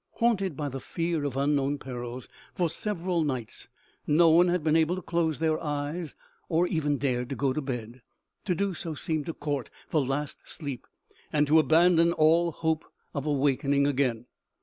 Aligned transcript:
Haunted 0.13 0.57
by 0.57 0.67
the 0.67 0.79
fear 0.79 1.25
of 1.25 1.37
unknown 1.37 1.77
perils, 1.77 2.27
for 2.55 2.71
several 2.71 3.23
nights 3.23 3.67
no 4.07 4.29
one 4.29 4.47
had 4.47 4.63
been 4.63 4.75
able 4.75 4.95
to 4.95 5.01
close 5.03 5.37
their 5.37 5.63
eyes, 5.63 6.15
or 6.49 6.65
even 6.65 6.97
dared 6.97 7.29
to 7.29 7.35
go 7.35 7.53
to 7.53 7.61
bed. 7.61 8.01
To 8.45 8.55
do 8.55 8.73
so, 8.73 8.95
seemed 8.95 9.27
to 9.27 9.33
court 9.35 9.69
the 9.91 10.01
last 10.01 10.49
sleep 10.49 10.87
and 11.31 11.45
to 11.45 11.59
abandon 11.59 12.13
all 12.13 12.51
hope 12.51 12.83
of 13.13 13.27
awakening 13.27 13.85
again. 13.85 14.25